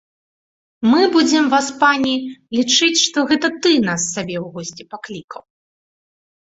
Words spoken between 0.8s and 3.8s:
Мы будзем, васпане, лічыць, што гэта ты